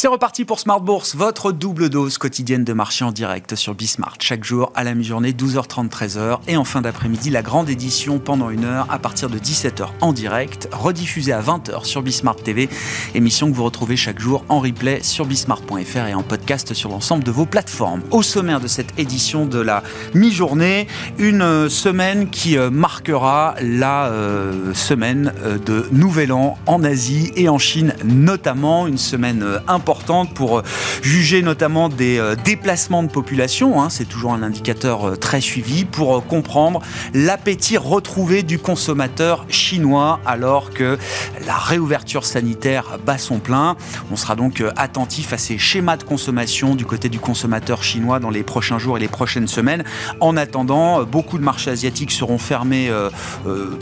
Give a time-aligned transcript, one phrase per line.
[0.00, 4.16] C'est reparti pour Smart Bourse, votre double dose quotidienne de marché en direct sur Bismart.
[4.18, 6.38] Chaque jour à la mi-journée, 12h30, 13h.
[6.48, 10.14] Et en fin d'après-midi, la grande édition pendant une heure à partir de 17h en
[10.14, 12.70] direct, rediffusée à 20h sur Bismart TV.
[13.14, 17.22] Émission que vous retrouvez chaque jour en replay sur bismart.fr et en podcast sur l'ensemble
[17.22, 18.00] de vos plateformes.
[18.10, 19.82] Au sommaire de cette édition de la
[20.14, 20.86] mi-journée,
[21.18, 27.50] une semaine qui euh, marquera la euh, semaine euh, de Nouvel An en Asie et
[27.50, 28.86] en Chine notamment.
[28.86, 29.89] Une semaine importante
[30.34, 30.62] pour euh,
[31.02, 33.82] juger notamment des euh, déplacements de population.
[33.82, 33.90] Hein.
[33.90, 36.80] c'est toujours un indicateur euh, très suivi pour comprendre
[37.12, 40.96] l'appétit retrouvé du consommateur chinois alors que
[41.44, 43.76] la réouverture sanitaire bat son plein.
[44.12, 48.30] On sera donc attentif à ces schémas de consommation du côté du consommateur chinois dans
[48.30, 49.84] les prochains jours et les prochaines semaines.
[50.20, 52.90] En attendant, beaucoup de marchés asiatiques seront fermés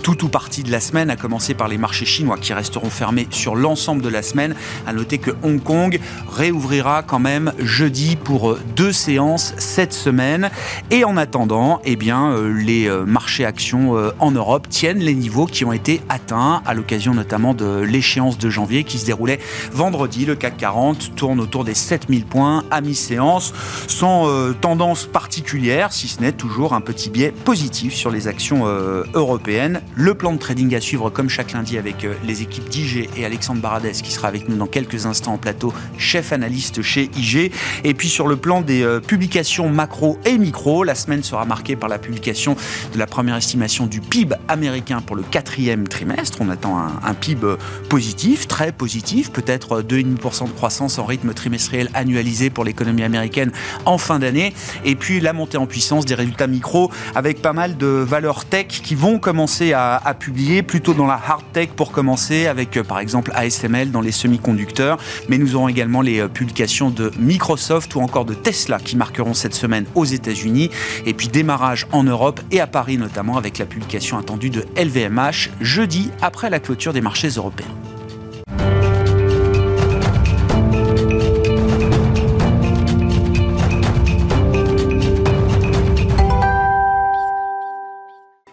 [0.03, 3.27] tout ou partie de la semaine, à commencer par les marchés chinois qui resteront fermés
[3.31, 4.55] sur l'ensemble de la semaine.
[4.87, 5.98] À noter que Hong Kong
[6.29, 10.51] réouvrira quand même jeudi pour deux séances cette semaine.
[10.91, 15.15] Et en attendant, eh bien, euh, les euh, marchés actions euh, en Europe tiennent les
[15.15, 19.39] niveaux qui ont été atteints à l'occasion notamment de l'échéance de janvier qui se déroulait
[19.73, 20.25] vendredi.
[20.27, 23.53] Le CAC 40 tourne autour des 7000 points à mi-séance
[23.87, 24.29] sans
[24.61, 28.67] tendance particulière, si ce n'est toujours un petit biais positif sur les actions
[29.15, 29.81] européennes.
[29.95, 33.61] Le plan de trading à suivre comme chaque lundi avec les équipes d'IG et Alexandre
[33.61, 37.53] Baradès qui sera avec nous dans quelques instants en plateau chef analyste chez IG.
[37.85, 41.77] Et puis sur le plan des euh, publications macro et micro, la semaine sera marquée
[41.77, 42.57] par la publication
[42.93, 46.39] de la première estimation du PIB américain pour le quatrième trimestre.
[46.41, 47.57] On attend un, PIB
[47.89, 53.51] positif, très positif, peut-être 2,5% de croissance en rythme trimestriel annualisé pour l'économie américaine
[53.87, 54.55] en fin d'année.
[54.85, 58.67] Et puis la montée en puissance des résultats micro avec pas mal de valeurs tech
[58.69, 62.83] qui vont commencer à, à publier, plutôt dans la hard tech pour commencer, avec euh,
[62.83, 64.99] par exemple ASML dans les semi-conducteurs.
[65.29, 69.35] Mais nous aurons également les euh, publications de Microsoft ou encore de Tesla qui marqueront
[69.35, 70.71] cette semaine aux États-Unis.
[71.07, 75.51] Et puis démarrage en Europe et à Paris notamment avec la publication attendue de LVMH
[75.61, 77.67] jeudi après la clôture des marchés européens.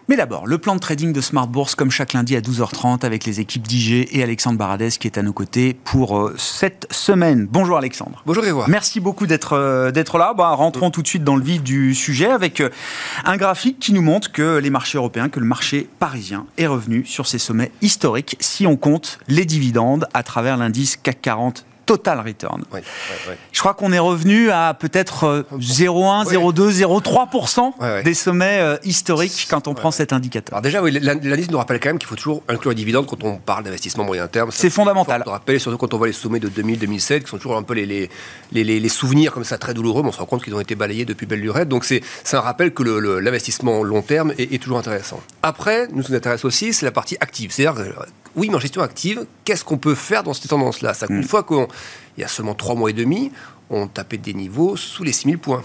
[0.08, 3.24] Mais d'abord, le plan de trading de Smart Bourse, comme chaque lundi à 12h30, avec
[3.24, 7.48] les équipes d'IG et Alexandre Baradès qui est à nos côtés pour euh, cette semaine.
[7.50, 8.22] Bonjour Alexandre.
[8.24, 8.68] Bonjour Grégoire.
[8.68, 10.32] Merci beaucoup d'être euh, d'être là.
[10.32, 12.70] Bah, rentrons tout de suite dans le vif du sujet avec euh,
[13.24, 17.04] un graphique qui nous montre que les marchés européens, que le marché parisien est revenu
[17.04, 22.20] sur ses sommets historiques si on compte les dividendes à travers l'indice CAC 40 total
[22.20, 22.64] return.
[23.52, 29.68] Je crois qu'on est revenu à peut-être 0,1, 0,2, 0,3% des sommets euh, historiques quand
[29.68, 30.58] on prend cet indicateur.
[30.58, 33.36] Alors déjà, l'indice nous rappelle quand même qu'il faut toujours inclure les dividendes quand on
[33.36, 34.50] parle d'investissement moyen terme.
[34.52, 35.22] C'est fondamental.
[35.26, 37.74] On rappelle, surtout quand on voit les sommets de 2000-2007, qui sont toujours un peu
[37.74, 38.10] les, les,
[38.52, 40.74] les, les, souvenirs comme ça très douloureux, mais on se rend compte qu'ils ont été
[40.74, 41.68] balayés depuis belle lurette.
[41.68, 42.02] Donc c'est
[42.32, 45.20] un rappel que l'investissement long terme est, est, toujours intéressant.
[45.42, 47.52] Après, nous, ce qui nous intéresse aussi, c'est la partie active.
[47.52, 50.92] C'est-à-dire oui, mais en gestion active, qu'est-ce qu'on peut faire dans cette tendance-là?
[51.08, 51.24] Une mm.
[51.24, 51.42] fois
[52.16, 53.30] qu'il y a seulement trois mois et demi,
[53.70, 55.62] on tapait des niveaux sous les 6000 points.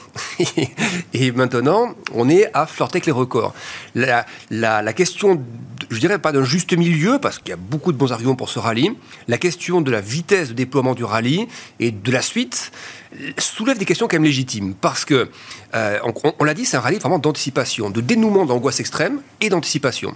[1.14, 3.54] et maintenant, on est à flirter avec les records.
[3.96, 5.42] La, question,
[5.90, 8.50] je dirais pas d'un juste milieu, parce qu'il y a beaucoup de bons arguments pour
[8.50, 8.92] ce rallye,
[9.28, 11.48] la question de la vitesse de déploiement du rallye
[11.80, 12.72] et de la suite,
[13.38, 14.74] soulève des questions quand même légitimes.
[14.74, 15.30] Parce que,
[15.76, 16.00] euh,
[16.40, 20.16] on, l'a dit, c'est un rallye vraiment d'anticipation, de dénouement d'angoisse extrême et d'anticipation.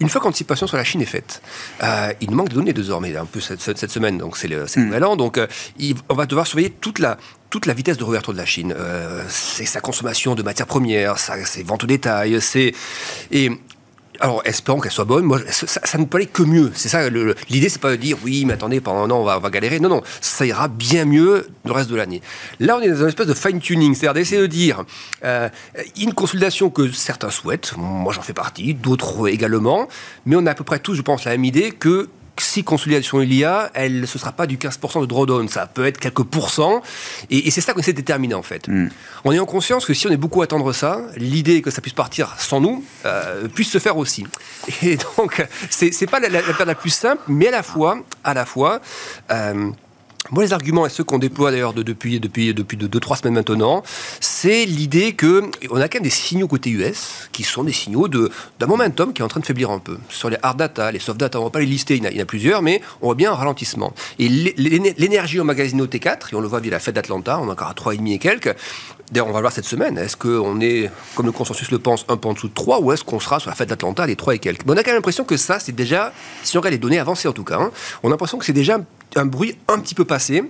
[0.00, 1.42] Une fois qu'anticipation sur la Chine est faite,
[1.82, 4.84] euh, il nous manque de données désormais, un peu cette, semaine, donc c'est le, mm.
[4.84, 5.16] nouvel an.
[5.16, 5.46] Donc, euh,
[6.08, 7.16] on va devoir surveiller toute la,
[7.50, 8.74] toute la vitesse de réouverture de la Chine.
[9.28, 12.72] c'est sa consommation de matières premières, ses ventes au détail, c'est.
[13.30, 13.50] Et
[14.22, 15.24] alors, espérons qu'elle soit bonne.
[15.24, 16.70] Moi, ça, ne peut aller que mieux.
[16.74, 17.08] C'est ça.
[17.08, 19.80] L'idée, c'est pas de dire oui, mais attendez, pendant un an, on va, galérer.
[19.80, 22.22] Non, non, ça ira bien mieux le reste de l'année.
[22.60, 24.84] Là, on est dans une espèce de fine tuning, c'est-à-dire d'essayer de dire
[25.24, 25.48] euh,
[26.00, 27.72] une consultation que certains souhaitent.
[27.76, 29.88] Moi, j'en fais partie, d'autres également.
[30.24, 32.08] Mais on a à peu près tous, je pense, la même idée que
[32.38, 35.66] si consolidation il y a, elle, ce ne sera pas du 15% de drawdown, ça
[35.66, 36.82] peut être quelques pourcents.
[37.30, 38.68] Et, c'est ça qu'on essaie de déterminer en fait.
[38.68, 38.88] Mm.
[39.24, 42.34] En conscience que si on est beaucoup à attendre ça, l'idée que ça puisse partir
[42.38, 44.26] sans nous euh, puisse se faire aussi.
[44.82, 48.46] Et donc, c'est pas la, la, la plus simple, mais à la fois, à la
[48.46, 48.80] fois,
[49.30, 49.70] euh,
[50.32, 53.82] moi, les arguments, et ceux qu'on déploie d'ailleurs depuis, depuis, depuis 2-3 semaines maintenant,
[54.18, 58.08] c'est l'idée que on a quand même des signaux côté US qui sont des signaux
[58.08, 59.98] de d'un momentum qui est en train de faiblir un peu.
[60.08, 62.22] Sur les hard data, les soft data, on va pas les lister, il y en
[62.22, 63.92] a, plusieurs, mais on voit bien un ralentissement.
[64.18, 67.52] Et l'énergie emmagasinée au T4, et on le voit via la fête d'Atlanta, on est
[67.52, 68.56] encore à 3,5 et quelques.
[69.10, 69.98] D'ailleurs, on va le voir cette semaine.
[69.98, 72.92] Est-ce qu'on est, comme le consensus le pense, un peu en dessous de 3 ou
[72.92, 74.62] est-ce qu'on sera sur la fête d'Atlanta, les 3 et quelques?
[74.66, 77.28] On a quand même l'impression que ça, c'est déjà, si on regarde les données avancées
[77.28, 77.70] en tout cas, hein,
[78.02, 78.78] on a l'impression que c'est déjà
[79.16, 80.42] un bruit un petit peu passé.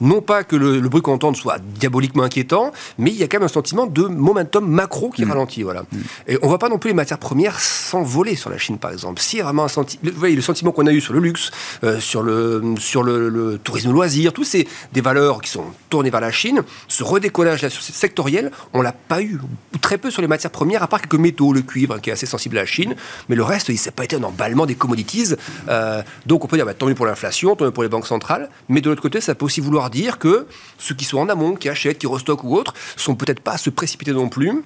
[0.00, 3.38] Non pas que le, bruit qu'on entend soit diaboliquement inquiétant, mais il y a quand
[3.38, 5.28] même un sentiment de momentum macro qui mm.
[5.28, 5.62] ralentit.
[5.62, 5.82] Voilà.
[5.82, 5.96] Mm.
[6.28, 8.92] Et on ne voit pas non plus les matières premières s'envoler sur la Chine, par
[8.92, 9.20] exemple.
[9.20, 11.50] Si vraiment un sentiment, vous voyez, le sentiment qu'on a eu sur le luxe,
[11.84, 16.20] euh, sur, le, sur le, tourisme loisir, tous ces des valeurs qui sont tournées vers
[16.20, 19.38] la Chine, ce redécollage sectoriel, on l'a pas eu,
[19.80, 22.26] très peu sur les matières premières, à part quelques métaux, le cuivre, qui est assez
[22.26, 22.94] sensible à la Chine,
[23.28, 25.34] mais le reste, il s'est pas été un emballement des commodities.
[25.68, 28.06] Euh, donc on peut dire, bah, tant mieux pour l'inflation, tant mieux pour les banques
[28.10, 30.46] centrale, mais de l'autre côté, ça peut aussi vouloir dire que
[30.78, 33.58] ceux qui sont en amont, qui achètent, qui restockent ou autres, sont peut-être pas à
[33.58, 34.62] se précipiter non plus.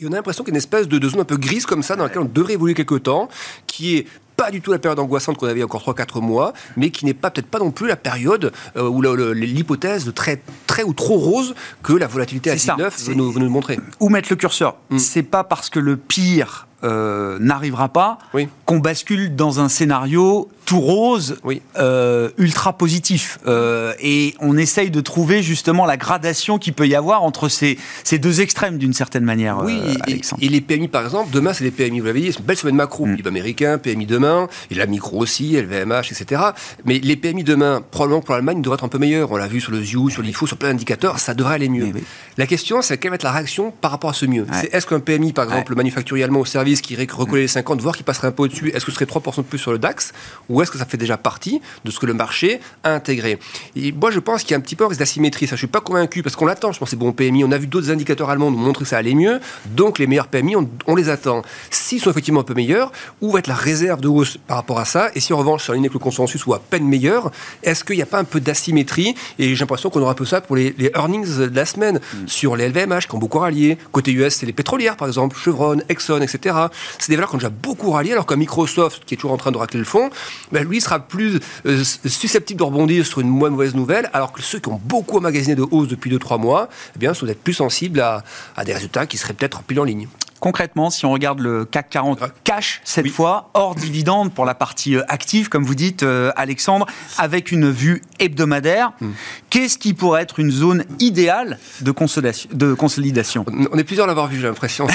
[0.00, 1.82] Et on a l'impression qu'il y a une espèce de, zone un peu grise comme
[1.82, 3.28] ça, dans laquelle on devrait évoluer quelque temps,
[3.66, 7.04] qui est pas du tout la période angoissante qu'on avait encore 3-4 mois, mais qui
[7.04, 10.92] n'est pas peut-être pas non plus la période euh, où l'hypothèse de très, très ou
[10.92, 13.80] trop rose que la volatilité à 19 veut nous, nous montrer.
[13.98, 14.76] Où mettre le curseur?
[14.90, 14.98] Mm.
[14.98, 18.18] C'est pas parce que le pire euh, n'arrivera pas,
[18.64, 21.38] qu'on bascule dans un scénario tout rose,
[21.78, 23.38] euh, ultra positif.
[23.46, 27.78] Euh, et on essaye de trouver justement la gradation qu'il peut y avoir entre ces,
[28.04, 29.62] ces deux extrêmes d'une certaine manière.
[29.64, 32.44] Oui, et, les PMI par exemple, demain c'est les PMI, vous l'avez dit, c'est une
[32.44, 33.16] belle semaine macro, mm.
[33.16, 36.42] PIB américain, PMI demain, et la micro aussi, LVMH, etc.
[36.84, 39.32] Mais les PMI demain, probablement pour l'Allemagne, devraient être un peu meilleurs.
[39.32, 41.92] On l'a vu sur le ZIU, sur l'IFO, sur plein d'indicateurs, ça devrait aller mieux.
[42.36, 44.46] La question, c'est quelle va être la réaction par rapport à ce mieux?
[44.70, 47.96] Est-ce qu'un PMI, par exemple, le manufacturier allemand au service, qui recoller les 50, voire
[47.96, 50.12] qui passerait un peu au-dessus, est-ce que ce serait 3% de plus sur le DAX
[50.48, 53.38] ou est-ce que ça fait déjà partie de ce que le marché a intégré?
[53.76, 55.46] Et moi, je pense qu'il y a un petit peu un risque d'asymétrie.
[55.46, 56.72] Ça, je suis pas convaincu parce qu'on l'attend.
[56.72, 57.44] Je pense que c'est bon PMI.
[57.44, 59.40] On a vu d'autres indicateurs allemands nous montrer que ça allait mieux.
[59.66, 60.56] Donc, les meilleurs PMI,
[60.86, 61.42] on, les attend.
[61.70, 64.78] S'ils sont effectivement un peu meilleurs, où va être la réserve de hausse par rapport
[64.78, 65.10] à ça?
[65.14, 67.30] Et si en revanche, sur ligne avec le consensus ou à peine meilleur,
[67.62, 69.14] est-ce qu'il n'y a pas un peu d'asymétrie?
[69.38, 72.28] Et j'ai l'impression qu'on aura un peu ça pour les, earnings de la semaine mm.
[72.28, 73.78] sur les LVMH qui ont beaucoup rallié.
[73.92, 76.54] Côté US, c'est les pétrolières, par exemple, Chevron, Exxon, etc.
[76.98, 79.36] C'est des valeurs qui ont déjà beaucoup rallié, alors qu'un Microsoft, qui est toujours en
[79.36, 80.10] train de racler le fond,
[80.52, 84.42] ben, lui sera plus euh, susceptible de rebondir sur une moins mauvaise nouvelle, alors que
[84.42, 87.54] ceux qui ont beaucoup emmagasiné de hausse depuis 2-3 mois, eh bien, sont peut-être plus
[87.54, 88.22] sensibles à,
[88.64, 90.08] des résultats qui seraient peut-être pile en ligne.
[90.40, 94.96] Concrètement, si on regarde le CAC 40 cash cette fois, hors dividende pour la partie
[94.96, 96.86] euh, active, comme vous dites, euh, Alexandre,
[97.16, 99.10] avec une vue hebdomadaire, hmm.
[99.50, 104.40] qu'est-ce qui pourrait être une zone idéale de consolidation, On est plusieurs à l'avoir vu,
[104.40, 104.86] j'ai l'impression.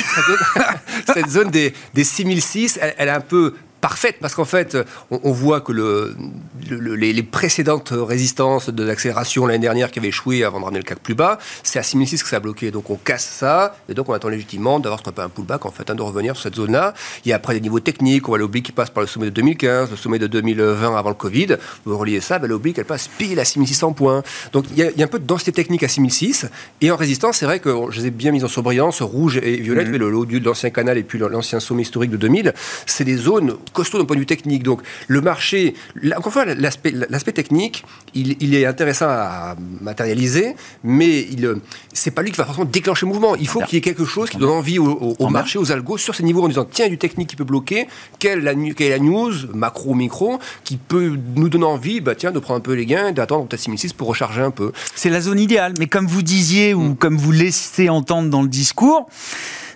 [1.13, 4.77] Cette zone des, des 6006, elle, elle est un peu parfaite, parce qu'en fait,
[5.11, 6.15] on, voit que le,
[6.69, 10.99] les, précédentes résistances de l'accélération l'année dernière qui avaient échoué avant de ramener le CAC
[10.99, 12.71] plus bas, c'est à 6006 que ça a bloqué.
[12.71, 15.65] Donc on casse ça, et donc on attend légitimement d'avoir ce qu'on appelle un pullback,
[15.65, 16.93] en fait, hein, de revenir sur cette zone-là.
[17.25, 19.25] Il y a après des niveaux techniques, on voit l'oblique qui passe par le sommet
[19.25, 21.57] de 2015, le sommet de 2020 avant le Covid.
[21.83, 24.23] Vous reliez ça, ben, l'oblique, elle passe pile à 6600 points.
[24.53, 26.45] Donc il y, a, un peu de densité technique à 6006,
[26.79, 29.57] et en résistance, c'est vrai que je les ai bien mis en surbrillance, rouge et
[29.57, 29.91] violette, mmh.
[29.91, 32.53] mais le haut de l'ancien canal et puis l'ancien sommet historique de 2000,
[32.85, 34.63] c'est des zones costaud d'un point de vue technique.
[34.63, 35.73] Donc le marché,
[36.15, 37.83] encore une fois, l'aspect technique,
[38.13, 41.43] il, est intéressant à matérialiser, mais il
[41.93, 43.35] c'est pas lui qui va forcément déclencher le mouvement.
[43.35, 46.15] Il faut qu'il y ait quelque chose qui donne envie au, marché, aux algos, sur
[46.15, 47.87] ces niveaux en disant tiens, du technique qui peut bloquer,
[48.19, 52.31] quelle, la, quelle est la news, macro, micro, qui peut nous donner envie bah, tiens,
[52.31, 54.71] de prendre un peu les gains, d'attendre peut-être 6006 pour recharger un peu.
[54.95, 56.95] C'est la zone idéale, mais comme vous disiez, ou mm.
[56.97, 59.07] comme vous laissez entendre dans le discours,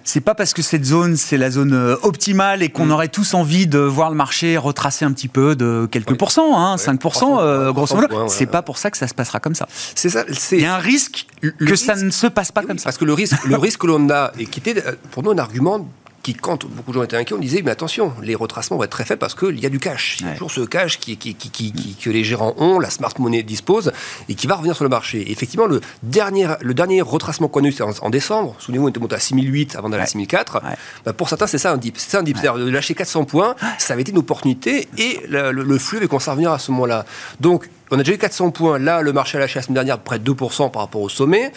[0.07, 2.91] c'est pas parce que cette zone, c'est la zone euh, optimale et qu'on mm.
[2.91, 6.77] aurait tous envie de voir le marché retracer un petit peu de quelques pourcents, hein,
[6.77, 8.27] 5%, euh, grosso modo.
[8.29, 9.67] C'est pas pour ça que ça se passera comme ça.
[9.95, 10.23] C'est ça.
[10.53, 11.27] Il y a un risque
[11.59, 12.85] que ça ne se passe pas comme ça.
[12.85, 15.31] Parce que le risque, le risque que l'on a, et qui était euh, pour nous
[15.31, 15.85] un argument
[16.27, 18.91] qui, quand beaucoup de gens étaient inquiets, on disait, mais attention, les retracements vont être
[18.91, 20.17] très faibles parce qu'il y a du cash.
[20.19, 23.13] Il y a toujours ce cash qui, qui, qui, que les gérants ont, la smart
[23.17, 23.93] money dispose,
[24.27, 25.31] et qui va revenir sur le marché.
[25.31, 28.55] effectivement, le dernier, le dernier retracement qu'on a eu, c'est en, décembre.
[28.59, 30.61] Souvenez-vous, on était monté à 6008 avant d'aller à 6004.
[31.05, 31.95] Bah, pour certains, c'est ça un dip.
[31.97, 32.37] C'est ça un dip.
[32.37, 36.29] C'est-à-dire de lâcher 400 points, ça avait été une opportunité, et le, flux avait commencé
[36.29, 37.05] à revenir à ce moment-là.
[37.39, 38.79] Donc, on a déjà eu 400 points.
[38.79, 41.53] Là, le marché a lâché la semaine dernière près de 2% par rapport au sommet.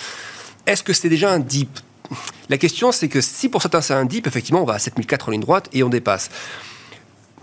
[0.67, 1.81] Est-ce que c'était déjà un dip
[2.49, 5.29] la question, c'est que si pour certains c'est un dip, effectivement, on va à 7004
[5.29, 6.31] en ligne droite et on dépasse.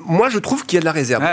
[0.07, 1.23] Moi, je trouve qu'il y a de la réserve.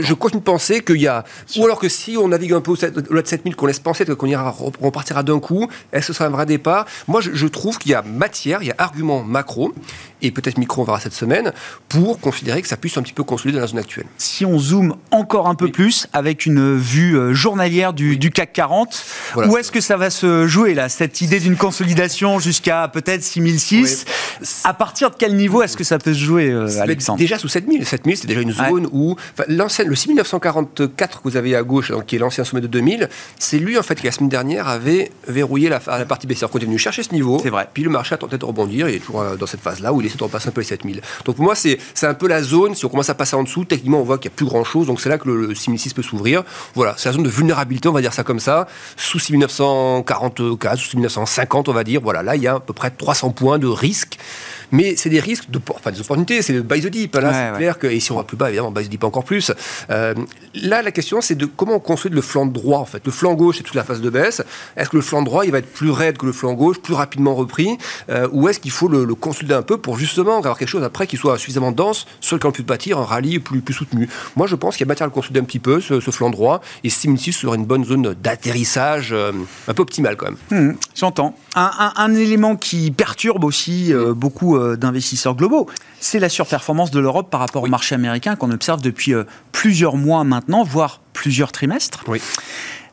[0.00, 1.24] je, continue de penser qu'il y a.
[1.56, 4.26] Ou alors que si on navigue un peu au-delà de 7000, qu'on laisse penser qu'on
[4.26, 6.86] ira, on partira d'un coup, est-ce que ce sera un vrai départ?
[7.08, 9.74] Moi, je, trouve qu'il y a matière, il y a argument macro,
[10.22, 11.52] et peut-être micro, on verra cette semaine,
[11.88, 14.06] pour considérer que ça puisse un petit peu consolider dans la zone actuelle.
[14.18, 19.04] Si on zoome encore un peu plus, avec une vue euh, journalière du, CAC 40,
[19.36, 24.04] où est-ce que ça va se jouer, là, cette idée d'une consolidation jusqu'à peut-être 6006
[24.64, 27.18] À partir de quel niveau est-ce que ça peut se jouer, euh, Alexandre?
[27.18, 27.84] Déjà sous 7000.
[27.84, 29.16] 7000, c'est déjà une zone où.
[29.48, 33.58] L'ancien, le 6944 que vous avez à gauche, qui est l'ancien sommet de 2000, c'est
[33.58, 36.48] lui, en fait, qui la semaine dernière avait verrouillé la, la partie baissière.
[36.54, 37.40] On est venu chercher ce niveau.
[37.42, 37.68] C'est vrai.
[37.72, 38.88] Puis le marché a tenté de rebondir.
[38.88, 40.66] Il est toujours euh, dans cette phase-là où il essaie de repasser un peu les
[40.66, 41.00] 7000.
[41.24, 42.76] Donc pour moi, c'est un peu la zone.
[42.76, 44.86] Si on commence à passer en dessous, techniquement, on voit qu'il n'y a plus grand-chose.
[44.86, 46.44] Donc c'est là que le, 6006 peut s'ouvrir.
[46.74, 48.68] Voilà, c'est la zone de vulnérabilité, on va dire ça comme ça.
[48.96, 52.00] Sous 6944, sous 6950, on va dire.
[52.02, 54.18] Voilà, là, il y a à peu près 300 points de risque.
[54.72, 57.14] Mais c'est des risques, de, enfin des opportunités, c'est le buy the deep.
[57.16, 59.24] Là, c'est clair que, et si on va plus bas, évidemment, buy the deep encore
[59.24, 59.52] plus.
[59.90, 60.14] Euh,
[60.54, 63.02] là, la question, c'est de comment on construit le flanc droit, en fait.
[63.04, 64.42] Le flanc gauche, c'est toute la phase de baisse.
[64.76, 66.94] Est-ce que le flanc droit, il va être plus raide que le flanc gauche, plus
[66.94, 67.76] rapidement repris
[68.08, 70.84] euh, Ou est-ce qu'il faut le, le, consolider un peu pour justement avoir quelque chose
[70.84, 74.08] après qui soit suffisamment dense sur lequel on peut bâtir un rallye plus, plus soutenu?
[74.36, 76.30] Moi, je pense qu'il y a matière à le consolider un petit peu, ce, flanc
[76.30, 76.62] droit.
[76.82, 79.32] Et 6006 serait une bonne zone d'atterrissage euh,
[79.68, 80.36] un peu optimale quand même.
[80.50, 81.36] Mmh, j'entends.
[81.54, 85.68] Un, un, élément qui perturbe aussi beaucoup d'investisseurs globaux.
[86.00, 89.96] C'est la surperformance de l'Europe par rapport au marché américain qu'on observe depuis euh, plusieurs
[89.96, 92.04] mois maintenant, voire plusieurs trimestres.
[92.08, 92.20] Oui.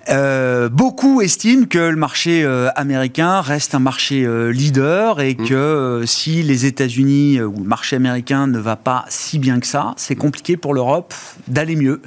[0.10, 5.48] Euh, beaucoup estiment que le marché euh, américain reste un marché leader et mm.
[5.48, 9.94] que si les États-Unis ou le marché américain ne va pas si bien que ça,
[9.98, 11.14] c'est compliqué pour l'Europe
[11.48, 12.02] d'aller mieux.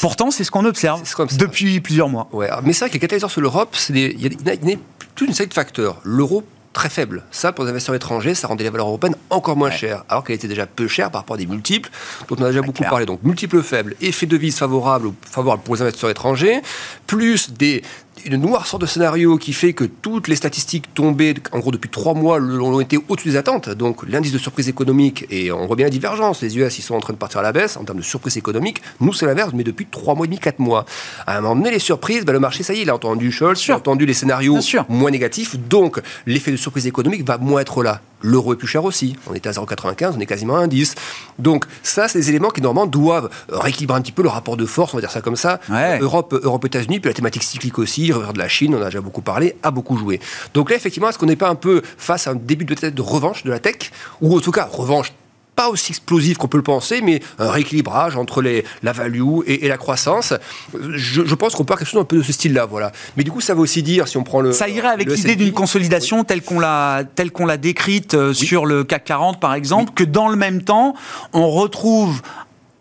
[0.00, 1.02] Pourtant, c'est ce qu'on observe
[1.38, 2.28] depuis plusieurs mois.
[2.32, 4.76] Ouais, mais c'est vrai que les catalyseurs sur l'Europe, il y, a
[5.14, 6.00] toute une série de facteurs.
[6.04, 7.24] L'euro très faible.
[7.30, 10.36] Ça, pour les investisseurs étrangers, ça rendait les valeurs européennes encore moins chères, alors qu'elles
[10.36, 11.90] étaient déjà peu chères par rapport à des multiples
[12.28, 13.06] dont on a déjà beaucoup parlé.
[13.06, 16.60] Donc, multiples faibles, effet de devise favorable, favorable pour les investisseurs étrangers,
[17.06, 17.82] plus des,
[18.24, 22.14] une noirceur de scénario qui fait que toutes les statistiques tombées, en gros depuis trois
[22.14, 23.70] mois, ont été au-dessus des attentes.
[23.70, 26.94] Donc l'indice de surprise économique, et on voit bien la divergence, les US ils sont
[26.94, 29.52] en train de partir à la baisse en termes de surprise économique, nous c'est l'inverse,
[29.54, 30.84] mais depuis trois mois et demi, quatre mois.
[31.26, 33.32] À un moment donné, les surprises, ben, le marché, ça y est, il a entendu
[33.32, 37.60] Scholz, il a entendu les scénarios moins négatifs, donc l'effet de surprise économique va moins
[37.60, 38.00] être là.
[38.22, 39.16] L'euro est plus cher aussi.
[39.28, 40.94] On était à 0,95, on est quasiment à 1,10.
[41.38, 44.66] Donc ça, c'est des éléments qui normalement doivent rééquilibrer un petit peu le rapport de
[44.66, 45.60] force, on va dire ça comme ça.
[46.00, 49.22] Europe, Europe, États-Unis, puis la thématique cyclique aussi, de la Chine, on a déjà beaucoup
[49.22, 50.20] parlé, a beaucoup joué.
[50.54, 53.02] Donc là, effectivement, est-ce qu'on n'est pas un peu face à un début de, de
[53.02, 53.90] revanche de la tech?
[54.20, 55.12] Ou en tout cas, revanche
[55.56, 59.68] pas aussi explosif qu'on peut le penser, mais un rééquilibrage entre les, la value et,
[59.68, 60.34] la croissance.
[60.72, 62.92] Je, pense qu'on peut avoir quelque chose un peu de ce style-là, voilà.
[63.16, 64.52] Mais du coup, ça veut aussi dire, si on prend le...
[64.52, 68.66] Ça irait avec l'idée d'une consolidation telle qu'on l'a telle qu'on l'a décrite euh, sur
[68.66, 70.94] le CAC 40, par exemple, que dans le même temps,
[71.32, 72.22] on retrouve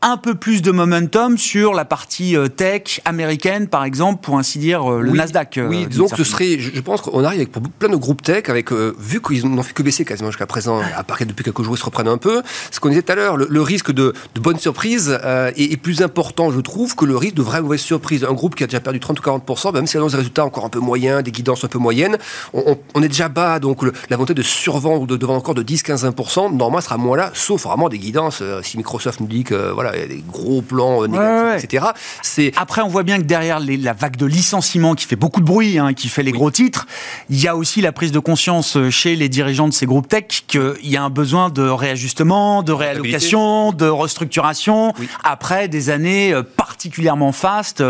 [0.02, 4.60] un peu plus de momentum sur la partie euh, tech américaine, par exemple, pour ainsi
[4.60, 5.58] dire, euh, le Nasdaq.
[5.58, 8.72] Euh, oui, donc ce serait, je pense qu'on arrive avec plein de groupes tech, avec,
[8.72, 11.80] vu qu'ils n'ont fait que baisser quasiment jusqu'à présent, à part depuis quelques jours ils
[11.80, 12.42] se reprennent un peu,
[12.72, 15.20] ce qu'on disait tout à l'heure, le, risque de, de bonnes surprises
[15.56, 18.24] est, plus important, je trouve, que le risque de vraies mauvaises surprises.
[18.24, 20.66] Un groupe qui a déjà perdu 30 ou 40%, même s'il annonce des résultats encore
[20.66, 22.18] un peu moyens, des guidances un peu moyennes,
[22.54, 26.56] on, est déjà bas, donc la volonté de survendre ou de devant encore de 10-15%,
[26.56, 28.42] normalement, sera moins là, sauf vraiment des guidances.
[28.64, 31.86] si Microsoft nous dit que voilà, il y a des gros plans euh, négatifs, etc.
[32.22, 35.46] C'est Après, on voit bien que derrière la vague de licenciements qui fait beaucoup de
[35.46, 36.88] bruit, hein, qui fait les gros titres,
[37.30, 40.08] il y a aussi la prise de conscience euh, chez les dirigeants de ces groupes
[40.08, 44.94] tech qu'il y a un besoin de réajustement, de réallocation, de restructuration,
[45.24, 47.84] après des années euh, particulièrement fastes.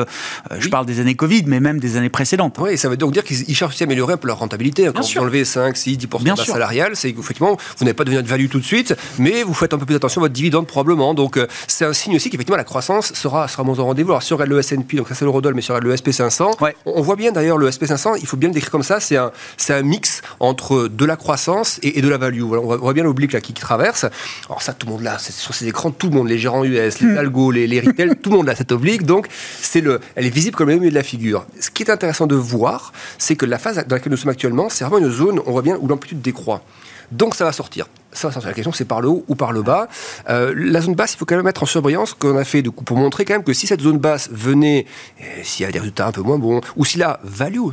[0.57, 2.57] Je parle des années Covid, mais même des années précédentes.
[2.59, 4.89] Oui, ça veut donc dire qu'ils cherchent aussi à améliorer un peu leur rentabilité.
[4.93, 8.47] Quand vous enlevez 5, 6, 10% de salariale, c'est qu'effectivement, vous n'avez pas de value
[8.47, 11.13] tout de suite, mais vous faites un peu plus attention à votre dividende probablement.
[11.13, 14.12] Donc, c'est un signe aussi qu'effectivement la croissance sera, sera moins au rendez-vous.
[14.12, 15.88] Alors, si on regarde le S&P, donc ça c'est le Rodol, mais si on regarde
[15.88, 19.00] le SP500, on, voit bien d'ailleurs le SP500, il faut bien le décrire comme ça,
[19.00, 22.41] c'est un, c'est un mix entre de la croissance et, de la value.
[22.41, 24.05] Voilà, on, voit, bien l'oblique là qui, traverse.
[24.48, 26.63] Alors ça, tout le monde là, c'est, sur ces écrans, tout le monde, les gérants
[26.63, 27.17] US, les hmm.
[27.17, 29.03] algos, les, les retail, tout le monde a cette oblique.
[29.03, 29.27] Donc,
[29.62, 31.46] c'est le, elle est visible comme le milieu de la figure.
[31.60, 34.69] Ce qui est intéressant de voir, c'est que la phase dans laquelle nous sommes actuellement,
[34.69, 36.62] c'est vraiment une zone, on voit bien, où l'amplitude décroît.
[37.12, 37.88] Donc ça va sortir.
[38.11, 39.87] Ça, ça la question, c'est par le haut ou par le bas.
[40.29, 42.97] Euh, la zone basse, il faut quand même mettre en surbrillance qu'on a fait pour
[42.97, 44.85] montrer quand même que si cette zone basse venait,
[45.43, 47.69] s'il y a des résultats un peu moins bons, ou si la value,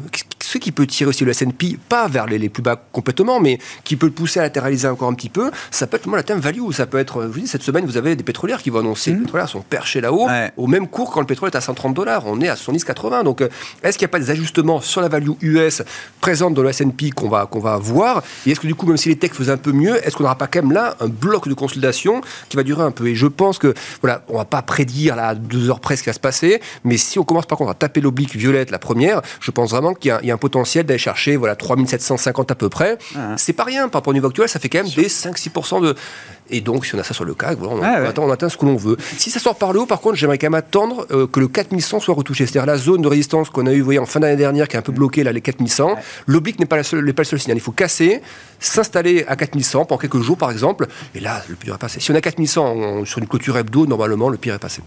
[0.46, 3.96] ce qui peut tirer aussi le S&P, pas vers les, plus bas complètement, mais qui
[3.96, 6.38] peut le pousser à latéraliser encore un petit peu, ça peut être moi la thème
[6.38, 6.70] value.
[6.72, 9.10] Ça peut être, je vous dis, cette semaine, vous avez des pétrolières qui vont annoncer.
[9.10, 9.22] Les mmh.
[9.22, 12.22] pétrolières sont perchés là-haut, au même cours quand le pétrole est à 130 dollars.
[12.26, 13.24] On est à 70-80.
[13.24, 13.48] Donc, euh,
[13.82, 15.82] est-ce qu'il n'y a pas des ajustements sur la value US
[16.20, 18.22] présente dans le S&P qu'on va, qu'on va voir?
[18.46, 20.22] Et est-ce que du coup, même si les techs faisaient un peu mieux, est-ce qu'on
[20.22, 23.08] n'aura pas quand même là un bloc de consolidation qui va durer un peu?
[23.08, 26.08] Et je pense que, voilà, on va pas prédire à deux heures près ce qui
[26.08, 29.22] va se passer, mais si on commence par contre à taper l'oblique violette, la première,
[29.40, 32.98] je pense vraiment qu'il y, a un potentiel d'aller chercher voilà, 3750 à peu près.
[33.16, 33.34] Ah.
[33.36, 35.94] C'est pas rien par rapport au niveau actuel, ça fait quand même des 5-6% de.
[36.48, 38.56] Et donc, si on a ça sur le CAC, voilà, on, ah on, atteint, ce
[38.56, 38.96] que l'on veut.
[39.18, 41.48] Si ça sort par le haut, par contre, j'aimerais quand même attendre euh, que le
[41.48, 42.46] 4100 soit retouché.
[42.46, 44.76] C'est-à-dire la zone de résistance qu'on a eu, vous voyez, en fin d'année dernière, qui
[44.76, 45.96] est un peu bloquée, là, les 4100.
[46.26, 47.56] L'oblique n'est pas, le seul signal.
[47.56, 48.20] Il faut casser,
[48.60, 50.86] s'installer à 4100 pendant quelques jours, par exemple.
[51.16, 51.98] Et là, le pire est passé.
[51.98, 54.82] Si on a 4100 sur une clôture hebdo, normalement, le pire est passé.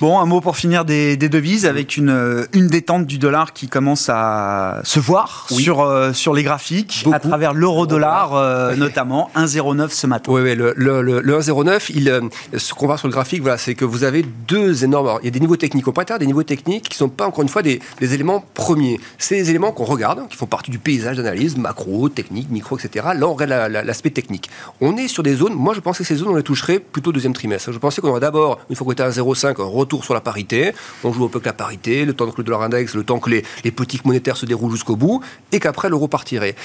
[0.00, 3.68] Bon, un mot pour finir des, devises avec une, euh, une détente du dollar qui
[3.68, 9.90] commence à se voir sur, euh, sur les graphiques à travers l'euro-dollar euh, notamment 1,09
[9.90, 10.32] ce matin.
[10.32, 12.20] Oui, oui le, le, le, 1,09, il,
[12.58, 15.20] ce qu'on voit sur le graphique, voilà, c'est que vous avez deux énormes.
[15.22, 15.86] il y a des niveaux techniques.
[15.86, 18.44] On peut des niveaux techniques qui ne sont pas encore une fois des, des éléments
[18.54, 19.00] premiers.
[19.18, 23.06] C'est des éléments qu'on regarde, qui font partie du paysage d'analyse, macro, technique, micro, etc.
[23.14, 24.50] Là, on regarde l'aspect technique.
[24.80, 27.12] On est sur des zones, moi je pensais que ces zones, on les toucherait plutôt
[27.12, 27.70] deuxième trimestre.
[27.70, 30.20] Je pensais qu'on aurait d'abord, une fois qu'on était à 1,05, un retour sur la
[30.20, 30.72] parité.
[31.02, 33.18] On joue un peu que la parité, le temps que le dollar index, le temps
[33.18, 35.22] que les, les politiques monétaires se déroulent jusqu'au bout,
[35.52, 36.56] et qu'après l'euro partirait.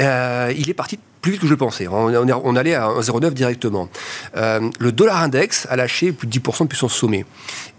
[0.00, 1.86] Euh, il est parti plus vite que je pensais.
[1.86, 3.88] On, on, allait à 1,09 directement.
[4.36, 7.24] Euh, le dollar index a lâché plus de 10% depuis son sommet.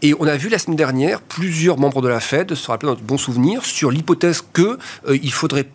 [0.02, 3.04] Et on a vu la semaine dernière plusieurs membres de la Fed se rappeler notre
[3.04, 5.68] bon souvenir sur l'hypothèse qu'il euh, il faudrait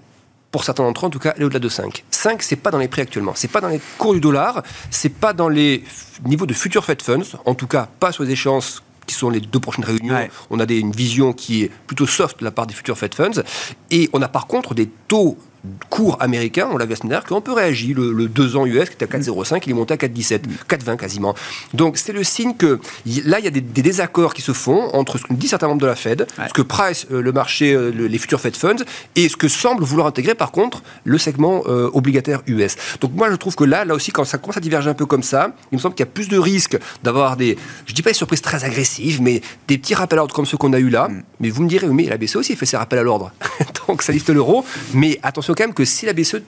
[0.51, 2.05] pour certains d'entre eux, en tout cas, aller au-delà de 5.
[2.11, 3.33] 5, c'est pas dans les prix actuellement.
[3.35, 4.63] C'est pas dans les cours du dollar.
[4.91, 5.85] C'est pas dans les
[6.25, 7.37] niveaux de futurs Fed Funds.
[7.45, 10.67] En tout cas, pas sur les échéances qui sont les deux prochaines réunions, on a
[10.67, 13.43] des, une vision qui est plutôt soft de la part des futurs Fed Funds.
[13.91, 15.37] Et on a par contre des taux
[15.91, 17.95] cours américain, on l'a vu la semaine dernière, qui ont un peu réagi.
[17.95, 21.35] Le, 2 ans US qui était à 4,05, il est monté à 4,17, 4,20 quasiment.
[21.75, 22.79] Donc c'est le signe que
[23.25, 25.81] là, il y a des, désaccords qui se font entre ce que dit certains membres
[25.81, 28.85] de la Fed, ce que price euh, le marché, euh, les futurs Fed Funds,
[29.17, 32.77] et ce que semble vouloir intégrer par contre le segment euh, obligataire US.
[33.01, 35.07] Donc moi, je trouve que là, là aussi, quand ça commence à diverger un peu
[35.07, 38.03] comme ça, il me semble qu'il y a plus de risques d'avoir des, je dis
[38.03, 40.79] pas des surprises très agressives, mais des petits rappels à l'ordre comme ceux qu'on a
[40.79, 41.09] eu là.
[41.09, 41.23] Mm.
[41.41, 43.33] Mais vous me direz, oui, mais la BCE aussi fait ses rappels à l'ordre.
[43.89, 44.65] Donc ça liste l'euro.
[44.95, 46.43] Mais attention quand même que si la BCE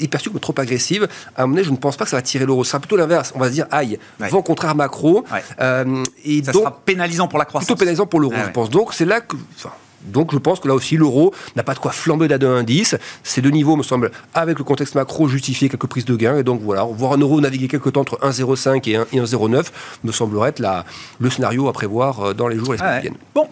[0.00, 2.16] est perçue comme trop agressive, à un moment donné, je ne pense pas que ça
[2.16, 2.64] va tirer l'euro.
[2.64, 3.32] Ce sera plutôt l'inverse.
[3.34, 5.24] On va se dire, aïe, vent contraire macro.
[5.60, 7.66] Euh, et ça sera pénalisant pour la croissance.
[7.66, 8.70] Plutôt pénalisant pour l'euro, je pense.
[8.70, 9.36] Donc c'est là que...
[10.04, 12.96] donc je pense que là aussi l'euro n'a pas de quoi flamber d'un indice.
[13.22, 16.38] Ces deux niveaux me semblent, avec le contexte macro, justifier quelques prises de gains.
[16.38, 19.66] Et donc voilà, voir un euro naviguer quelque temps entre 1,05 et 1,09
[20.02, 20.84] me semblerait être la,
[21.18, 23.18] le scénario à prévoir euh, dans les jours et les semaines qui viennent.
[23.34, 23.48] Bon,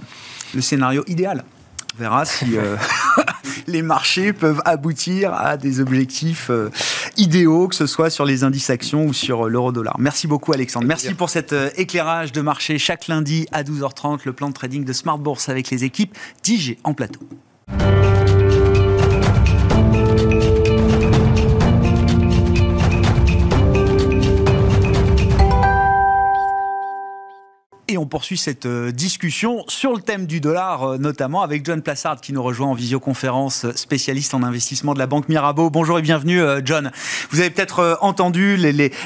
[0.54, 1.44] le scénario idéal.
[1.94, 2.76] On verra si euh,
[3.66, 6.70] les marchés peuvent aboutir à des objectifs euh,
[7.16, 9.96] idéaux, que ce soit sur les indices actions ou sur euh, l'euro-dollar.
[9.98, 10.86] Merci beaucoup Alexandre.
[10.86, 14.92] Merci pour cet éclairage de marché chaque lundi à 12h30, le plan de trading de
[14.92, 17.20] Smart Bourse avec les équipes d'IG en plateau.
[27.92, 31.82] Et on poursuit cette euh, discussion sur le thème du dollar, euh, notamment avec John
[31.82, 35.68] Plassard qui nous rejoint en visioconférence, euh, spécialiste en investissement de la Banque Mirabeau.
[35.68, 36.90] Bonjour et bienvenue, John.
[37.30, 38.56] Vous avez peut-être entendu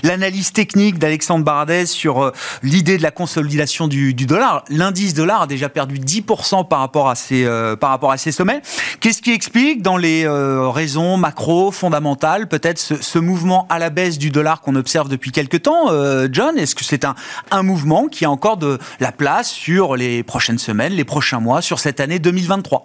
[0.05, 4.65] l'analyse technique d'Alexandre Baradez sur l'idée de la consolidation du, dollar.
[4.69, 7.45] L'indice dollar a déjà perdu 10% par rapport à ses,
[7.81, 8.63] par rapport à ses sommets.
[9.01, 14.31] Qu'est-ce qui explique, dans les raisons macro, fondamentales, peut-être ce, mouvement à la baisse du
[14.31, 15.89] dollar qu'on observe depuis quelques temps,
[16.31, 16.59] John?
[16.59, 17.15] Est-ce que c'est un,
[17.51, 21.63] un mouvement qui a encore de la place sur les prochaines semaines, les prochains mois,
[21.63, 22.85] sur cette année 2023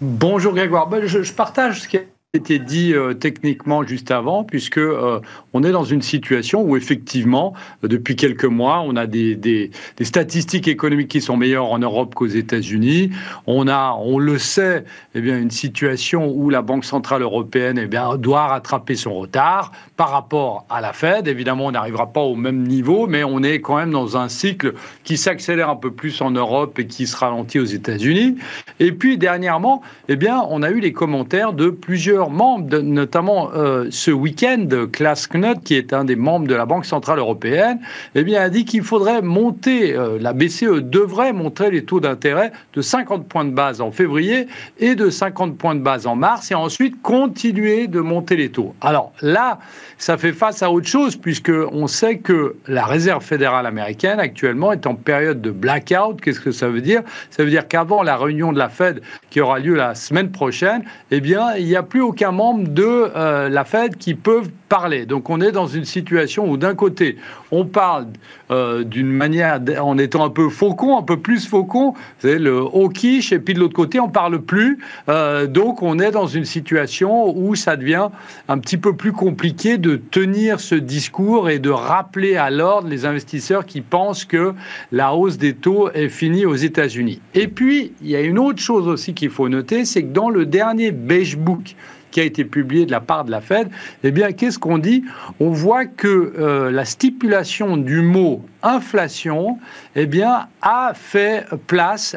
[0.00, 4.44] Bonjour Grégoire, ben, je, je partage ce qui est été dit euh, techniquement juste avant,
[4.44, 5.20] puisque euh,
[5.52, 9.70] on est dans une situation où effectivement, euh, depuis quelques mois, on a des, des,
[10.02, 13.10] statistiques économiques qui sont meilleures en Europe qu'aux États-Unis.
[13.46, 17.86] On a, on le sait, eh bien, une situation où la Banque centrale européenne eh
[17.86, 21.26] bien, doit rattraper son retard par rapport à la Fed.
[21.26, 24.74] Évidemment, on n'arrivera pas au même niveau, mais on est quand même dans un cycle
[25.02, 28.36] qui s'accélère un peu plus en Europe et qui se ralentit aux États-Unis.
[28.78, 33.86] Et puis, dernièrement, eh bien, on a eu les commentaires de plusieurs membres, notamment euh,
[33.90, 37.80] ce week-end, Klaas Knut, qui est un des membres de la Banque Centrale Européenne,
[38.14, 42.52] eh bien, a dit qu'il faudrait monter, euh, la BCE devrait monter les taux d'intérêt
[42.74, 44.46] de 50 points de base en février
[44.78, 48.74] et de 50 points de base en mars, et ensuite continuer de monter les taux.
[48.80, 49.58] Alors là,
[49.98, 54.86] ça fait face à autre chose, puisqu'on sait que la Réserve fédérale américaine, actuellement, est
[54.86, 56.20] en période de blackout.
[56.20, 57.02] Qu'est-ce que ça veut dire?
[57.30, 60.82] Ça veut dire qu'avant la réunion de la Fed, qui aura lieu la semaine prochaine,
[61.10, 65.06] eh bien, il n'y a plus aucun membre de euh, la Fed qui peuvent parler.
[65.06, 67.16] Donc on est dans une situation où d'un côté,
[67.50, 68.06] on parle
[68.50, 73.32] euh, d'une manière, en étant un peu faucon, un peu plus faucon, savez, le hawkish,
[73.32, 74.78] et puis de l'autre côté, on parle plus.
[75.08, 78.08] Euh, donc on est dans une situation où ça devient
[78.48, 83.04] un petit peu plus compliqué de tenir ce discours et de rappeler à l'ordre les
[83.04, 84.54] investisseurs qui pensent que
[84.92, 87.20] la hausse des taux est finie aux États-Unis.
[87.34, 90.30] Et puis, il y a une autre chose aussi qu'il faut noter, c'est que dans
[90.30, 91.76] le dernier Beige Book,
[92.16, 93.68] qui a été publié de la part de la Fed,
[94.02, 95.04] eh bien, qu'est-ce qu'on dit?
[95.38, 99.58] On voit que euh, la stipulation du mot inflation,
[99.96, 102.16] eh bien, a fait place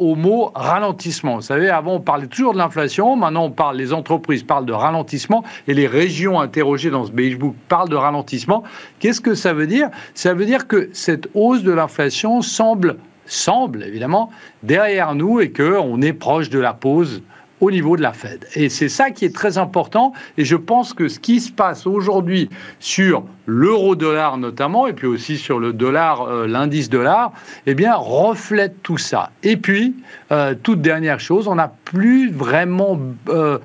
[0.00, 1.36] au mot ralentissement.
[1.36, 4.74] Vous savez, avant, on parlait toujours de l'inflation, maintenant, on parle, les entreprises parlent de
[4.74, 8.64] ralentissement et les régions interrogées dans ce beige book parlent de ralentissement.
[8.98, 9.88] Qu'est-ce que ça veut dire?
[10.12, 14.30] Ça veut dire que cette hausse de l'inflation semble semble évidemment
[14.62, 17.22] derrière nous et qu'on est proche de la pause
[17.60, 18.46] au niveau de la Fed.
[18.54, 20.12] Et c'est ça qui est très important.
[20.36, 25.36] Et je pense que ce qui se passe aujourd'hui sur l'euro-dollar notamment, et puis aussi
[25.36, 27.32] sur le dollar, euh, l'indice dollar,
[27.66, 29.30] eh bien, reflète tout ça.
[29.42, 29.96] Et puis,
[30.32, 33.58] euh, toute dernière chose, on n'a plus vraiment euh,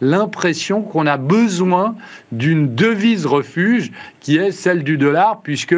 [0.00, 1.96] l'impression qu'on a besoin
[2.30, 3.90] d'une devise refuge
[4.22, 5.76] qui est celle du dollar, puisque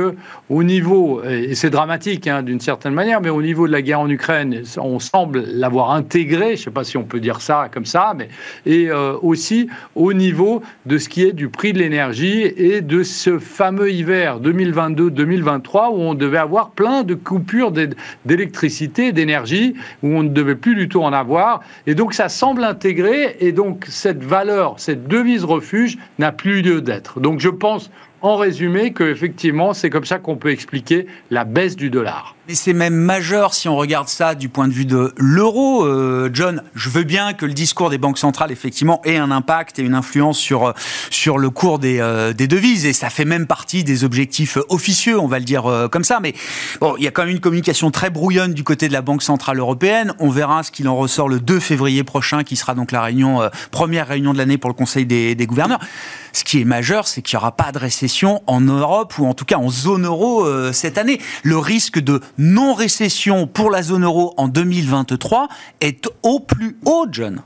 [0.51, 4.01] au niveau, et c'est dramatique hein, d'une certaine manière, mais au niveau de la guerre
[4.01, 7.69] en Ukraine, on semble l'avoir intégré, je ne sais pas si on peut dire ça
[7.73, 8.29] comme ça, mais
[8.67, 13.03] et euh, aussi au niveau de ce qui est du prix de l'énergie et de
[13.03, 17.73] ce fameux hiver 2022-2023 où on devait avoir plein de coupures
[18.25, 22.63] d'électricité, d'énergie, où on ne devait plus du tout en avoir, et donc ça semble
[22.63, 27.21] intégré, et donc cette valeur, cette devise refuge n'a plus lieu d'être.
[27.21, 27.91] Donc je pense
[28.25, 32.35] en résumé qu'effectivement, c'est comme ça qu'on peut expliquer la baisse du dollar.
[32.47, 35.87] Mais c'est même majeur si on regarde ça du point de vue de l'euro.
[35.87, 39.79] Euh, John, je veux bien que le discours des banques centrales, effectivement, ait un impact
[39.79, 40.73] et une influence sur, euh,
[41.09, 42.85] sur le cours des, euh, des devises.
[42.85, 46.21] Et ça fait même partie des objectifs officieux, on va le dire comme ça.
[46.21, 46.35] Mais
[46.83, 49.23] bon, il y a quand même une communication très brouillonne du côté de la Banque
[49.23, 50.13] Centrale Européenne.
[50.19, 53.41] On verra ce qu'il en ressort le 2 février prochain, qui sera donc la réunion,
[53.71, 55.81] première réunion de l'année pour le Conseil des, des gouverneurs.
[56.35, 59.33] Ce qui est majeur, c'est qu'il n'y aura pas de récession en Europe, ou en
[59.33, 61.21] tout cas en zone euro cette année.
[61.43, 65.49] Le risque de non-récession pour la zone euro en 2023
[65.81, 67.43] est au plus haut, John.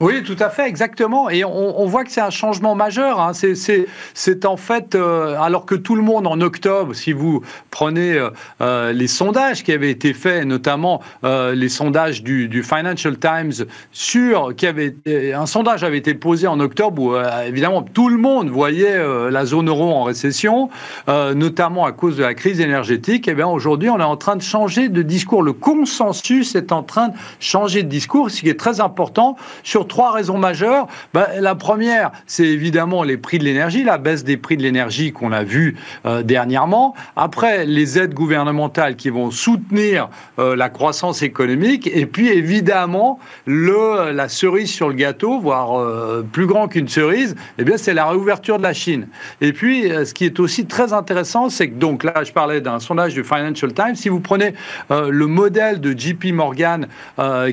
[0.00, 1.30] Oui, tout à fait, exactement.
[1.30, 3.20] Et on, voit que c'est un changement majeur.
[3.20, 3.30] Hein.
[3.32, 8.30] C'est en fait, euh, alors que tout le monde en octobre, si vous prenez euh,
[8.60, 14.66] euh, les sondages qui avaient été faits, notamment les sondages du, Financial Times sur, qui
[14.66, 14.96] avait,
[15.32, 18.98] un sondage avait été posé en octobre où évidemment tout le monde voyait
[19.30, 20.70] la zone euro en récession,
[21.06, 23.28] notamment à cause de la crise énergétique.
[23.28, 25.42] Et eh bien aujourd'hui, on est en train de changer de discours.
[25.42, 29.83] Le consensus est en train de changer de discours, ce qui est très important sur
[29.84, 30.86] trois raisons majeures.
[31.12, 35.12] Ben, la première, c'est évidemment les prix de l'énergie, la baisse des prix de l'énergie
[35.12, 36.94] qu'on a vu euh, dernièrement.
[37.16, 41.88] Après, les aides gouvernementales qui vont soutenir euh, la croissance économique.
[41.92, 47.34] Et puis, évidemment, le, la cerise sur le gâteau, voire euh, plus grand qu'une cerise,
[47.58, 49.08] eh bien, c'est la réouverture de la Chine.
[49.40, 52.80] Et puis, ce qui est aussi très intéressant, c'est que donc là, je parlais d'un
[52.80, 53.94] sondage du Financial Times.
[53.94, 54.54] Si vous prenez
[54.90, 56.86] le modèle de JP Morgan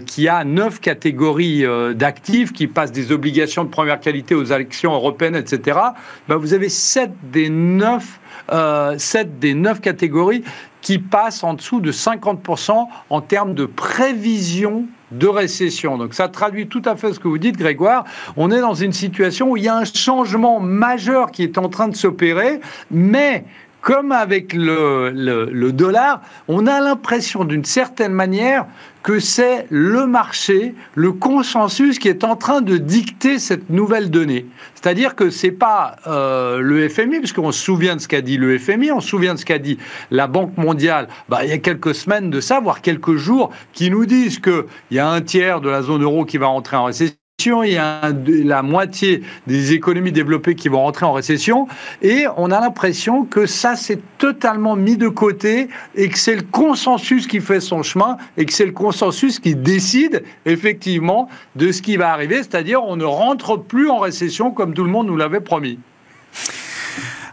[0.06, 1.66] qui a neuf catégories
[1.96, 5.80] d'actifs, qui passent des obligations de première qualité aux élections européennes, etc.,
[6.28, 8.20] ben vous avez 7 des 9
[8.52, 8.98] euh,
[9.40, 10.44] des neuf catégories
[10.82, 15.98] qui passent en dessous de 50% en termes de prévision de récession.
[15.98, 18.06] Donc ça traduit tout à fait ce que vous dites, Grégoire.
[18.38, 21.70] On est dans une situation où il y a un changement majeur qui est en
[21.70, 23.46] train de s'opérer, mais
[23.82, 28.66] comme avec le, le dollar, on a l'impression d'une certaine manière
[29.04, 34.46] que c'est le marché, le consensus qui est en train de dicter cette nouvelle donnée.
[34.76, 38.58] C'est-à-dire que c'est pas euh, le FMI, puisqu'on se souvient de ce qu'a dit le
[38.58, 39.78] FMI, on se souvient de ce qu'a dit
[40.12, 43.90] la Banque mondiale bah, il y a quelques semaines de ça, voire quelques jours, qui
[43.90, 46.86] nous disent qu'il y a un tiers de la zone euro qui va rentrer en
[46.86, 51.68] récession il y a la moitié des économies développées qui vont rentrer en récession,
[52.02, 56.44] et on a l'impression que ça s'est totalement mis de côté et que c'est le
[56.44, 61.82] consensus qui fait son chemin et que c'est le consensus qui décide effectivement de ce
[61.82, 65.18] qui va arriver, c'est-à-dire on ne rentre plus en récession comme tout le monde nous
[65.18, 65.80] l'avait promis.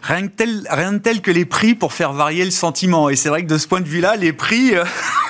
[0.01, 3.09] Rien de, tel, rien de tel que les prix pour faire varier le sentiment.
[3.09, 4.83] Et c'est vrai que de ce point de vue-là, les prix, euh,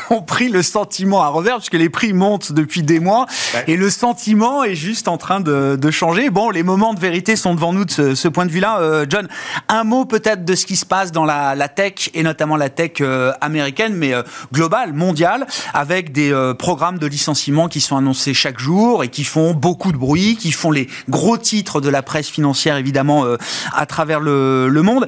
[0.15, 3.25] ont pris le sentiment à revers, puisque les prix montent depuis des mois,
[3.67, 6.29] et le sentiment est juste en train de, de, changer.
[6.29, 8.79] Bon, les moments de vérité sont devant nous de ce, ce point de vue-là.
[8.79, 9.27] Euh, John,
[9.67, 12.69] un mot peut-être de ce qui se passe dans la, la tech, et notamment la
[12.69, 17.97] tech euh, américaine, mais euh, globale, mondiale, avec des euh, programmes de licenciement qui sont
[17.97, 21.89] annoncés chaque jour et qui font beaucoup de bruit, qui font les gros titres de
[21.89, 23.37] la presse financière, évidemment, euh,
[23.73, 25.05] à travers le, le monde.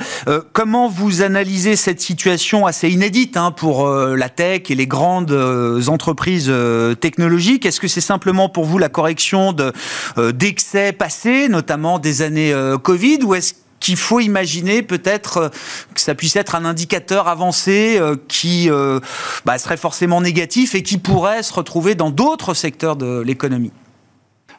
[0.53, 5.87] comment vous analysez cette situation assez inédite hein, pour la tech et les grandes euh,
[5.87, 7.65] entreprises euh, technologiques.
[7.65, 9.55] Est-ce que c'est simplement pour vous la correction
[10.17, 15.49] euh, d'excès passés, notamment des années Covid, ou est-ce qu'il faut imaginer peut-être
[15.95, 18.69] que ça puisse être un indicateur avancé qui
[19.45, 23.71] bah, serait forcément négatif et qui pourrait se retrouver dans d'autres secteurs de l'économie?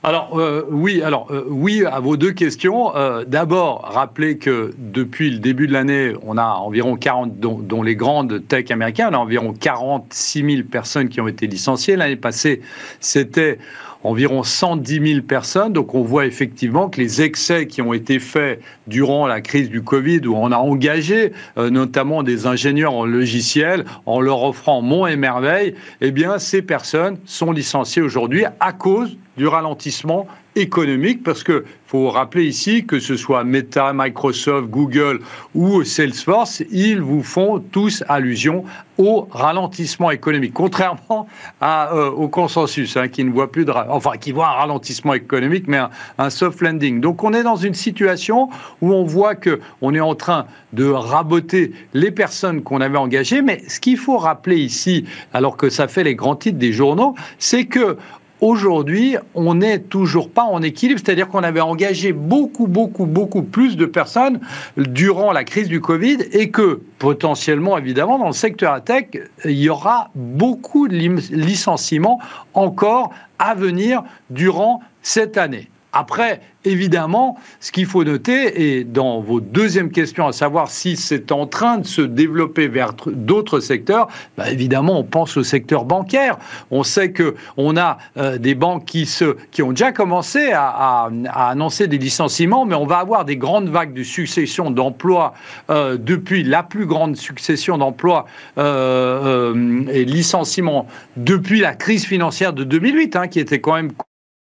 [0.05, 2.95] Alors euh, oui, alors euh, oui à vos deux questions.
[2.97, 7.85] Euh, D'abord, rappelez que depuis le début de l'année, on a environ 40, dont, dont,
[7.85, 11.95] les grandes tech américaines, on a environ 46 000 personnes qui ont été licenciées.
[11.95, 12.63] L'année passée,
[12.99, 13.59] c'était
[14.05, 15.73] environ 110 000 personnes.
[15.73, 19.83] Donc on voit effectivement que les excès qui ont été faits durant la crise du
[19.83, 25.07] Covid, où on a engagé euh, notamment des ingénieurs en logiciel en leur offrant mon
[25.07, 31.43] et merveille, eh bien ces personnes sont licenciées aujourd'hui à cause du ralentissement économique, parce
[31.43, 35.21] que faut rappeler ici que ce soit Meta, Microsoft, Google
[35.55, 38.65] ou Salesforce, ils vous font tous allusion
[38.97, 41.27] au ralentissement économique, contrairement
[41.63, 45.65] euh, au consensus, hein, qui ne voit plus de, enfin, qui voit un ralentissement économique,
[45.67, 47.01] mais un, un, soft landing.
[47.01, 48.49] Donc, on est dans une situation
[48.81, 53.43] où on voit que on est en train de raboter les personnes qu'on avait engagées,
[53.43, 57.15] mais ce qu'il faut rappeler ici, alors que ça fait les grands titres des journaux,
[57.39, 57.99] c'est que
[58.43, 63.77] Aujourd'hui, on n'est toujours pas en équilibre, c'est-à-dire qu'on avait engagé beaucoup, beaucoup, beaucoup plus
[63.77, 64.41] de personnes
[64.77, 69.05] durant la crise du Covid et que potentiellement, évidemment, dans le secteur tech,
[69.45, 72.19] il y aura beaucoup de licenciements
[72.53, 75.69] encore à venir durant cette année.
[75.93, 81.33] Après, évidemment, ce qu'il faut noter, et dans vos deuxièmes questions, à savoir si c'est
[81.33, 86.39] en train de se développer vers d'autres secteurs, bah évidemment, on pense au secteur bancaire.
[86.71, 90.67] On sait que on a euh, des banques qui, se, qui ont déjà commencé à,
[90.67, 95.35] à, à, annoncer des licenciements, mais on va avoir des grandes vagues de succession d'emplois
[95.71, 98.27] euh, depuis la plus grande succession d'emplois
[98.59, 103.93] euh, euh et licenciements depuis la crise financière de 2008, hein, qui était quand même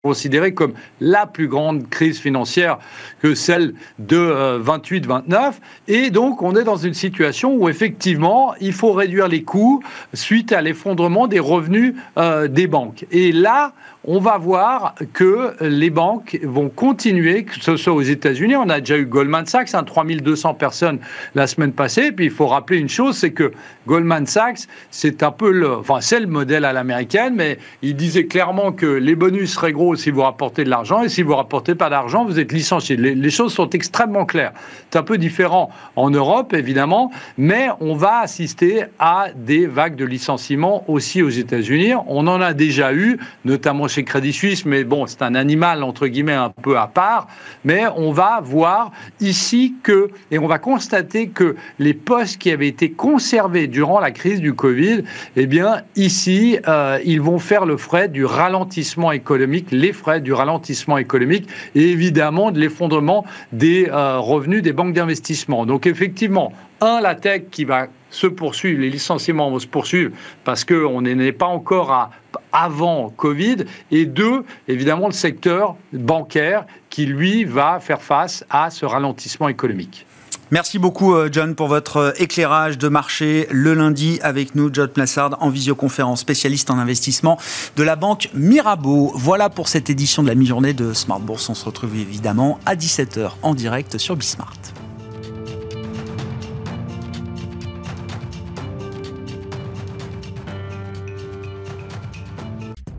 [0.04, 2.78] considérée comme la plus grande crise financière
[3.20, 5.22] que celle de 28-29.
[5.32, 5.50] Euh,
[5.86, 9.80] Et donc, on est dans une situation où, effectivement, il faut réduire les coûts
[10.12, 13.06] suite à l'effondrement des revenus euh, des banques.
[13.12, 18.56] Et là, on va voir que les banques vont continuer, que ce soit aux États-Unis,
[18.56, 20.98] on a déjà eu Goldman Sachs, hein, 3200 personnes
[21.36, 22.06] la semaine passée.
[22.06, 23.52] Et puis, il faut rappeler une chose, c'est que
[23.86, 28.72] Goldman Sachs, c'est un peu le, enfin, le modèle à l'américaine, mais il disait clairement
[28.72, 31.88] que les bonus seraient gros si vous rapportez de l'argent, et si vous rapportez pas
[31.88, 32.96] d'argent, vous êtes licencié.
[32.96, 34.52] Les, les, choses sont extrêmement claires.
[34.90, 40.04] C'est un peu différent en Europe, évidemment, mais on va assister à des vagues de
[40.04, 41.92] licenciements aussi aux États-Unis.
[42.08, 46.06] On en a déjà eu, notamment chez Crédit Suisse, mais bon, c'est un animal, entre
[46.06, 47.28] guillemets, un peu à part.
[47.64, 52.68] Mais on va voir ici que, et on va constater que les postes qui avaient
[52.68, 55.02] été conservés durant la crise du Covid,
[55.36, 60.32] eh bien, ici, euh, ils vont faire le frais du ralentissement économique, les frais du
[60.32, 65.66] ralentissement économique et évidemment de l'effondrement des euh, revenus des banques d'investissement.
[65.66, 70.12] Donc effectivement, un, la tech qui va se poursuivre, les licenciements vont se poursuivre
[70.44, 72.10] parce qu'on n'est pas encore à
[72.52, 78.84] avant Covid, et deux, évidemment, le secteur bancaire qui, lui, va faire face à ce
[78.84, 80.06] ralentissement économique.
[80.50, 84.88] Merci beaucoup, euh, John, pour votre euh, éclairage de marché le lundi avec nous, John
[84.88, 87.38] Plassard, en visioconférence, spécialiste en investissement
[87.76, 89.12] de la banque Mirabeau.
[89.14, 91.48] Voilà pour cette édition de la mi-journée de Smart Bourse.
[91.48, 94.58] On se retrouve évidemment à 17h en direct sur Bismart.